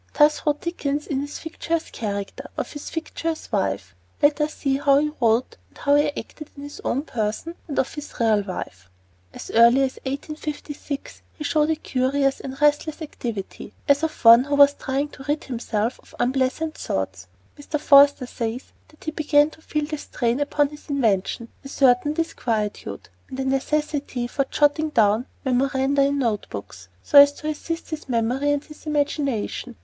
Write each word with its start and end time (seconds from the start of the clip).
Thus 0.17 0.41
wrote 0.47 0.61
Dickens 0.61 1.05
in 1.05 1.21
his 1.21 1.37
fictitious 1.37 1.91
character, 1.91 2.45
and 2.55 2.59
of 2.59 2.71
his 2.73 2.89
fictitious 2.89 3.51
wife. 3.51 3.93
Let 4.19 4.41
us 4.41 4.55
see 4.55 4.77
how 4.77 4.97
he 4.97 5.11
wrote 5.21 5.57
and 5.69 5.77
how 5.77 5.93
he 5.93 6.07
acted 6.17 6.49
in 6.57 6.63
his 6.63 6.81
own 6.83 7.03
person, 7.03 7.53
and 7.67 7.77
of 7.77 7.93
his 7.93 8.11
real 8.19 8.41
wife. 8.41 8.89
As 9.31 9.51
early 9.51 9.81
as 9.83 9.97
1856, 10.03 11.21
he 11.37 11.43
showed 11.43 11.69
a 11.69 11.75
curious 11.75 12.39
and 12.39 12.59
restless 12.59 12.99
activity, 12.99 13.73
as 13.87 14.01
of 14.01 14.25
one 14.25 14.45
who 14.45 14.55
was 14.55 14.73
trying 14.73 15.09
to 15.09 15.23
rid 15.27 15.43
himself 15.43 15.99
of 15.99 16.15
unpleasant 16.19 16.73
thoughts. 16.79 17.27
Mr. 17.55 17.79
Forster 17.79 18.25
says 18.25 18.73
that 18.87 19.03
he 19.03 19.11
began 19.11 19.51
to 19.51 19.61
feel 19.61 19.85
a 19.93 19.99
strain 19.99 20.39
upon 20.39 20.69
his 20.69 20.89
invention, 20.89 21.47
a 21.63 21.69
certain 21.69 22.13
disquietude, 22.13 23.09
and 23.29 23.39
a 23.39 23.45
necessity 23.45 24.25
for 24.25 24.45
jotting 24.45 24.89
down 24.89 25.27
memoranda 25.45 26.01
in 26.01 26.17
note 26.17 26.47
books, 26.49 26.89
so 27.03 27.19
as 27.19 27.31
to 27.33 27.47
assist 27.47 27.91
his 27.91 28.09
memory 28.09 28.51
and 28.51 28.63
his 28.63 28.87
imagination. 28.87 29.75